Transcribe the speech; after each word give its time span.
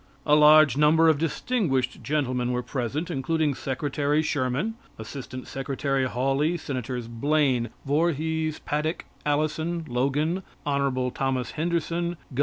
A 0.25 0.33
large 0.33 0.77
number 0.77 1.07
of 1.09 1.19
distinguished 1.19 2.01
gentlemen 2.01 2.51
were 2.51 2.63
present, 2.63 3.11
including 3.11 3.53
Secretary 3.53 4.23
Sherman, 4.23 4.73
Assistant 4.97 5.45
Secretary 5.45 6.07
Hawley, 6.07 6.57
Senators 6.57 7.07
Blaine, 7.07 7.69
Vorhees, 7.85 8.57
Paddock, 8.57 9.05
Allison, 9.27 9.85
Logan, 9.87 10.41
Hon. 10.65 11.11
Thomas 11.11 11.51
Henderson, 11.51 12.17
Gov. 12.33 12.39